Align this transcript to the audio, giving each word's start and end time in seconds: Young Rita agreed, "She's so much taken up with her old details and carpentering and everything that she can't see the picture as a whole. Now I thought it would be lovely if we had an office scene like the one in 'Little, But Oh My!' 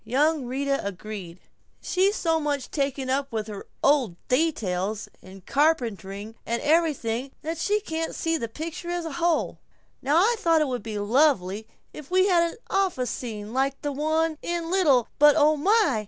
Young 0.03 0.45
Rita 0.45 0.83
agreed, 0.83 1.39
"She's 1.79 2.15
so 2.15 2.39
much 2.39 2.71
taken 2.71 3.07
up 3.07 3.31
with 3.31 3.45
her 3.45 3.67
old 3.83 4.15
details 4.29 5.07
and 5.21 5.45
carpentering 5.45 6.33
and 6.43 6.59
everything 6.63 7.33
that 7.43 7.59
she 7.59 7.79
can't 7.79 8.15
see 8.15 8.35
the 8.35 8.47
picture 8.47 8.89
as 8.89 9.05
a 9.05 9.11
whole. 9.21 9.59
Now 10.01 10.17
I 10.17 10.37
thought 10.39 10.59
it 10.61 10.67
would 10.67 10.81
be 10.81 10.97
lovely 10.97 11.67
if 11.93 12.09
we 12.09 12.25
had 12.25 12.49
an 12.49 12.57
office 12.67 13.11
scene 13.11 13.53
like 13.53 13.79
the 13.83 13.91
one 13.91 14.39
in 14.41 14.71
'Little, 14.71 15.07
But 15.19 15.35
Oh 15.35 15.55
My!' 15.55 15.99